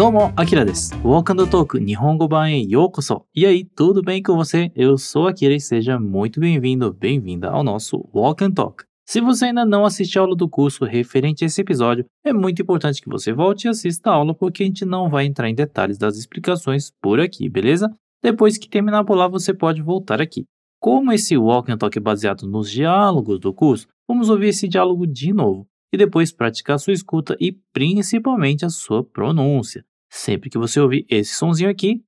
[0.00, 0.94] どうも、アキラです。
[1.02, 3.26] Walk and Talk 日本語版へようこそ。
[3.34, 4.72] E aí, tudo bem com você?
[4.74, 8.84] Eu sou Akira e seja muito bem-vindo, bem-vinda ao nosso Walk and Talk.
[9.06, 12.62] Se você ainda não assistiu a aula do curso referente a esse episódio, é muito
[12.62, 15.54] importante que você volte e assista a aula porque a gente não vai entrar em
[15.54, 17.88] detalhes das explicações por aqui, beleza?
[18.22, 20.44] Depois que terminar por lá, você pode voltar aqui.
[20.80, 25.06] Como esse Walk and Talk é baseado nos diálogos do curso, vamos ouvir esse diálogo
[25.06, 29.84] de novo e depois praticar sua escuta e principalmente a sua pronúncia.
[30.13, 32.03] Sempre que você ouvir esse sonzinho aqui,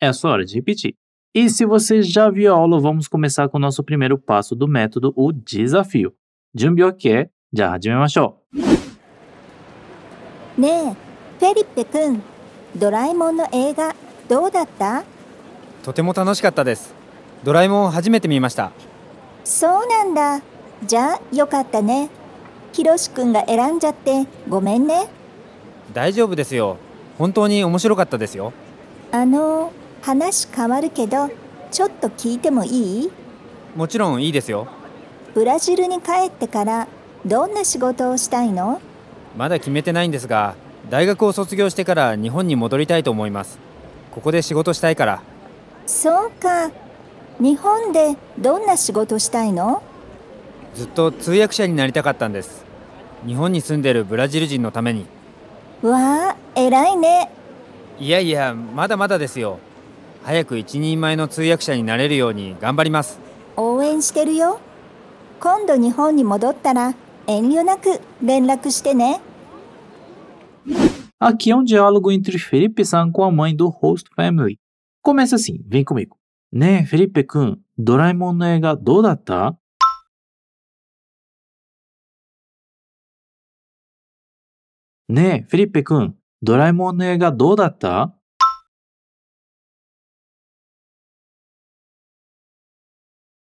[0.00, 0.94] é a sua hora de repetir.
[1.34, 4.68] E se você já viu a aula, vamos começar com o nosso primeiro passo do
[4.68, 6.14] método, o desafio.
[6.54, 7.28] Junbi ok?
[7.52, 8.40] Já hajimemashou.
[10.58, 10.94] ねえ
[11.38, 12.22] フェリッペくん
[12.76, 13.94] ドラえもんの映画
[14.28, 15.04] どうだった
[15.82, 16.92] とても楽しかったです
[17.42, 18.72] ドラえもん初めて見ました
[19.42, 20.42] そうなんだ
[20.84, 22.10] じゃあよかったね
[22.72, 25.08] ひろしくんが選んじゃってごめんね
[25.94, 26.76] 大丈夫ですよ
[27.20, 28.54] 本当に面白かったですよ。
[29.12, 31.28] あの話変わるけど
[31.70, 33.10] ちょっと聞いてもいい？
[33.76, 34.68] もちろんいいですよ。
[35.34, 36.88] ブラジルに帰ってから
[37.26, 38.80] どんな仕事をしたいの？
[39.36, 40.54] まだ決めてないんですが
[40.88, 43.58] 大学を卒業してから日本に戻りたいと思います。
[44.12, 45.22] ここで仕事したいから。
[45.86, 46.70] そうか。
[47.38, 49.82] 日本でどんな仕事したいの？
[50.74, 52.64] ずっと通訳者になりたかったんです。
[53.26, 55.04] 日本に住んでるブラジル人のために
[55.82, 57.30] わあ偉いね
[57.98, 59.58] いやいやまだまだですよ
[60.22, 63.18] 早く一人前の通訳者になれるように頑張ります
[63.56, 64.60] 応援してるよ
[65.40, 66.94] 今度日本に戻ったら
[67.26, 69.20] 遠慮なく連絡してね
[71.22, 74.56] Aqui é um diálogo entre Felipe San com a mãe do host family.
[75.02, 76.16] Começa assim, vem comigo.
[85.10, 88.14] ね、フィリッペ君、ドラえもんの映画どうだった？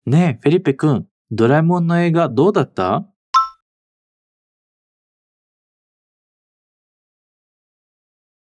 [0.06, 3.06] ねえ、フィリペ君、ドラえもんの映画どうだった？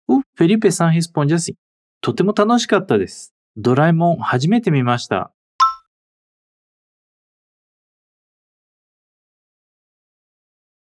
[0.08, 1.56] お、フィリペさんヒスポンジャシ。
[2.00, 3.32] とても楽しかったです。
[3.56, 5.32] ドラえもん初めて見ました。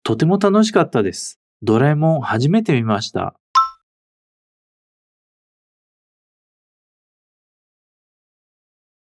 [0.03, 1.39] とても楽しかったです。
[1.61, 3.35] ドラえもん初めて見ました。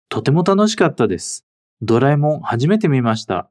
[0.08, 1.44] とても楽しかったです。
[1.82, 3.50] ドラえもん初めて見ました。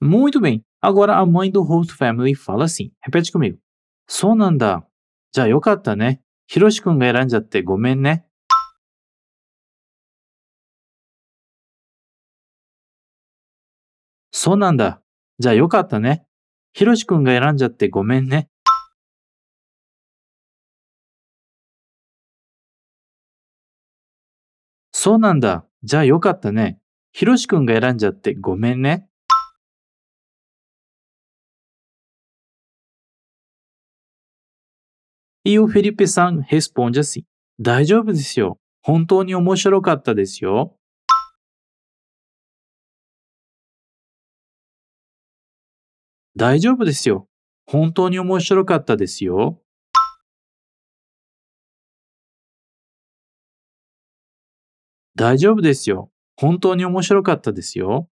[0.00, 0.62] Muito bem.
[0.80, 2.90] Agora a mãe do host family fala assim.
[3.06, 3.58] Repete comigo.
[4.08, 4.84] そうなんだ。
[5.30, 6.20] じゃあよかったね。
[6.48, 8.26] ひろしくんが選んじゃってごめんね。
[14.44, 15.00] そうなんだ。
[15.38, 16.26] じゃあよかったね。
[16.72, 18.48] ひろしくんが選んじゃってごめんね。
[24.90, 25.64] そうなんだ。
[25.84, 26.80] じゃあよかったね。
[27.12, 29.06] ひろしくんが選んじゃってごめんね。
[35.44, 37.22] E o Felipe San responde assim:
[37.60, 38.58] 大丈夫ですよ。
[38.82, 40.76] 本当に面白かったですよ。
[46.42, 47.28] 大丈夫ですよ。
[47.66, 49.62] 本当に面白かったですよ。
[55.14, 56.10] 大丈夫ですよ。
[56.36, 58.08] 本当に面白かったですよ。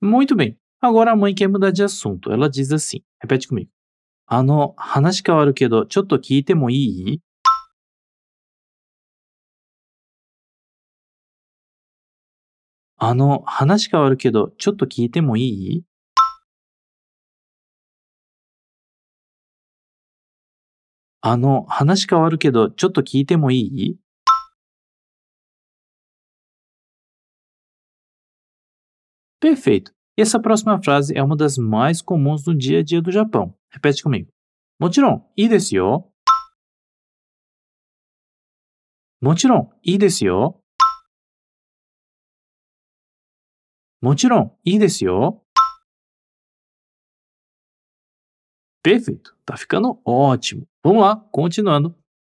[0.00, 0.56] Muito bem.
[0.80, 2.32] Agora a mãe quer mudar de assunto.
[2.32, 3.68] Ela diz assim: repete comigo.
[4.24, 7.20] あの、話変わるけど、ちょっと聞いてもいい
[13.04, 15.84] あの、話変わるけど、ちょっと聞いてもいい
[21.20, 23.98] あの、話変わるけど、ちょっと聞いてもいい
[29.40, 29.90] Perfeito.
[30.16, 33.52] E essa próxima frase é uma das mais comuns no dia a dia do Japão.
[33.72, 34.28] Repete comigo.
[34.78, 36.12] もちろん、いいですよ。
[39.20, 40.61] もちろん、いいですよ。
[44.02, 45.44] もちろん、いいですよ。
[48.82, 49.32] Perfeito.
[49.46, 50.66] Tá ficando ótimo.
[50.82, 51.94] Vamos lá, continuando.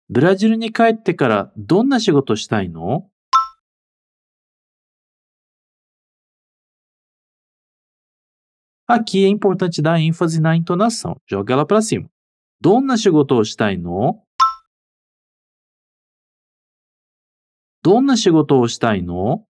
[0.08, 3.10] ブラジルに帰ってからどんな仕事したいの
[8.88, 11.16] Aqui é importante dar ênfase na entonação.
[11.28, 12.08] Joga ela para cima.
[12.62, 14.24] Donna shigoto o shitai no?
[17.82, 19.46] どんな仕事をしたいの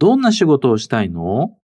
[0.00, 1.58] どんな仕事をしたいの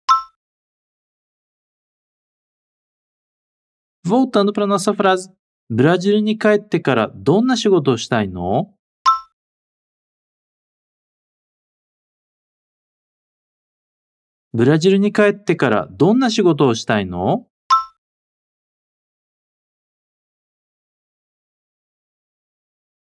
[4.04, 5.30] Voltando para nossa frase.
[5.70, 8.74] ブラジルに帰ってからどんな仕事をしたいの
[14.52, 17.46] ブラジルに帰ってからどんな仕事をしたいの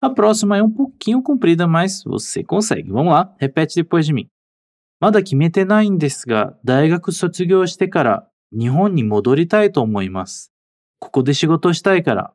[0.02, 2.90] A próxima é um pouquinho comprida, mas você consegue.
[2.90, 4.33] Vamos lá, repete depois de mim.
[5.04, 8.26] まだ決めてないんですが、大学卒業してから
[8.58, 10.50] 日本に戻りたいと思います。
[10.98, 12.32] ここで仕事したいから。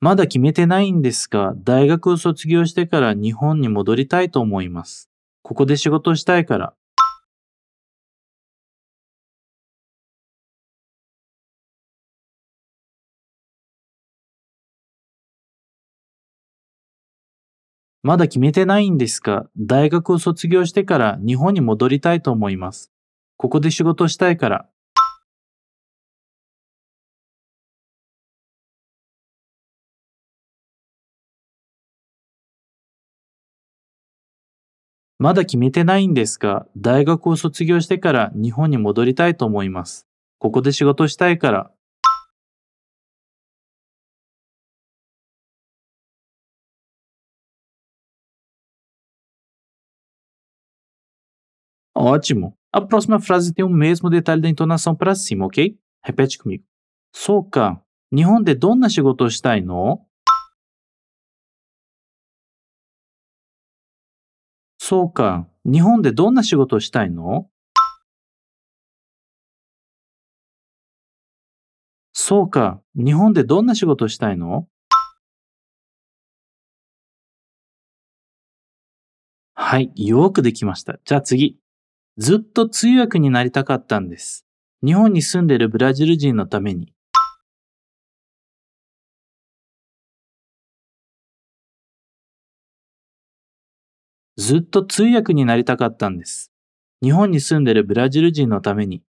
[0.00, 5.10] まだ決めてないんですが、大学を卒業してから日本に戻りたいと思います。
[5.42, 6.72] ここで仕事したいから。
[18.02, 22.90] まだ決めてないんですが、大学を卒業してから日本に戻りたいと思います。
[23.36, 24.68] ここで仕事したいから。
[35.18, 40.06] まだ決めてないんですが、大学を卒業してから日本に戻りたいと思います。
[40.38, 41.70] ここで仕事したいから。
[52.00, 52.56] Ótimo!
[52.72, 55.78] A próxima frase tem o mesmo detalhe da entonação para cima, ok?
[56.02, 56.64] Repete comigo.
[57.12, 57.82] そうか。
[58.10, 60.06] 日本でどんな仕事をしたいの
[64.78, 65.46] そうか。
[65.66, 67.50] 日本でどんな仕事をしたいの
[72.14, 72.80] そうか。
[72.94, 74.66] 日本でどんな仕事をしたいの
[79.54, 79.92] はい。
[79.96, 80.98] よくできました。
[81.04, 81.59] じゃあ次。
[82.20, 84.44] ずっと通訳になりたかったんです。
[84.84, 86.92] 日本に住んでるブラジル人のために。
[94.36, 96.52] ずっと通訳になりたかったんです。
[97.02, 99.02] 日本に住んでるブラジル人のために。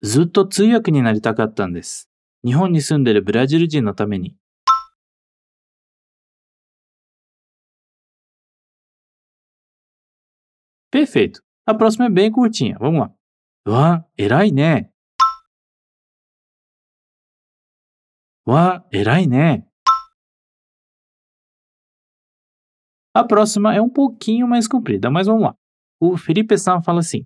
[0.00, 2.08] ずっと通訳になりたかったんです。
[2.44, 4.36] 日本に住んでるブラジル人のために。
[11.03, 11.41] Perfeito.
[11.65, 12.77] A próxima é bem curtinha.
[12.79, 13.11] Vamos lá.
[13.65, 14.91] わあ、偉いね。
[18.45, 19.67] わあ、偉いね。
[23.13, 25.55] A próxima é um pouquinho mais comprida, mas vamos lá.
[25.99, 27.25] O Felipe San fala assim: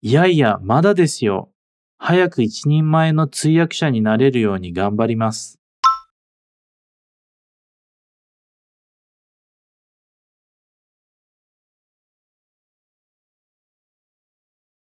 [0.00, 1.52] いやいや、まだですよ。
[1.98, 5.55] 早く一人前の通訳者になれるように頑張ります。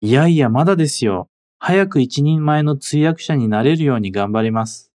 [0.01, 1.29] いやいや、まだですよ。
[1.59, 4.93] 早く一人前の通訳者になれるように頑張ります。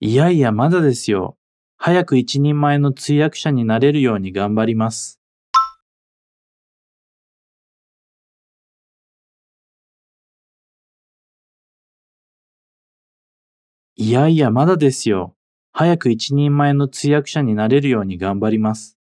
[0.00, 1.36] いやいや、まだですよ。
[1.76, 5.20] 早く一人前の通訳者になれるように頑張ります。
[13.94, 15.36] いやいや、まだですよ。
[15.72, 18.98] 早く一人前の通訳者になれるように頑張ります。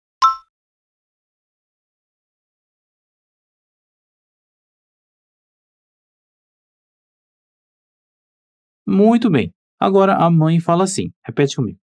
[8.86, 9.52] Muito bem.
[9.78, 11.10] Agora a mãe fala assim.
[11.26, 11.76] Repete comigo.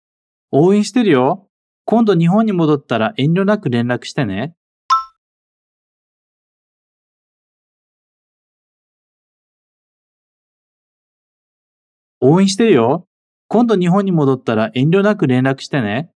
[0.50, 1.48] 応援してるよ。
[1.84, 4.54] 今度日本に戻ったら遠慮なく連絡してね。
[12.20, 13.06] 応援してるよ。
[13.48, 16.10] 今度日本に戻ったら遠慮なく連絡してね。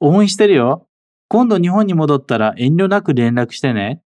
[0.00, 0.86] 応援してるよ。
[1.28, 4.02] 今度日本に戻ったら遠慮なく連絡してね。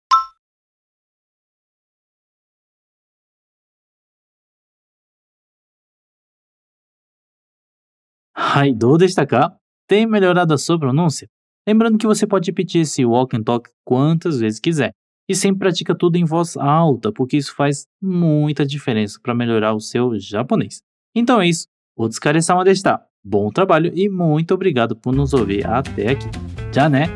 [8.35, 9.57] Ai, どうでしたか
[9.89, 11.29] Tem melhorado a sua pronúncia?
[11.67, 14.93] Lembrando que você pode repetir esse walk and talk quantas vezes quiser.
[15.31, 19.79] E sempre pratica tudo em voz alta, porque isso faz muita diferença para melhorar o
[19.79, 20.83] seu japonês.
[21.15, 21.69] Então é isso.
[21.97, 23.01] O Tsukaresama deshita.
[23.23, 26.27] Bom trabalho e muito obrigado por nos ouvir até aqui.
[26.75, 27.07] Já né?